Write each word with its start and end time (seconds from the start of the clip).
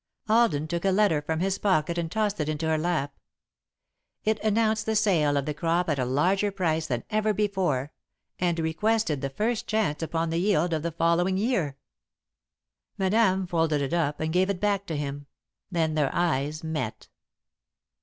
Alden 0.27 0.67
took 0.67 0.83
a 0.83 0.89
letter 0.89 1.21
from 1.21 1.41
his 1.41 1.59
pocket 1.59 1.95
and 1.95 2.11
tossed 2.11 2.39
it 2.39 2.49
into 2.49 2.65
her 2.67 2.77
lap. 2.79 3.15
It 4.23 4.39
announced 4.39 4.87
the 4.87 4.95
sale 4.95 5.37
of 5.37 5.45
the 5.45 5.53
crop 5.53 5.89
at 5.91 5.99
a 5.99 6.05
larger 6.05 6.49
price 6.51 6.87
than 6.87 7.03
ever 7.11 7.35
before, 7.35 7.93
and 8.39 8.57
requested 8.57 9.21
the 9.21 9.29
first 9.29 9.67
chance 9.67 10.01
upon 10.01 10.31
the 10.31 10.39
yield 10.39 10.73
of 10.73 10.81
the 10.81 10.91
following 10.91 11.37
year. 11.37 11.77
Madame 12.97 13.45
folded 13.45 13.79
it 13.83 13.93
up 13.93 14.19
and 14.19 14.33
gave 14.33 14.49
it 14.49 14.59
back 14.59 14.87
to 14.87 14.97
him, 14.97 15.27
then 15.69 15.93
their 15.93 16.09
eyes 16.15 16.63
met. 16.63 17.07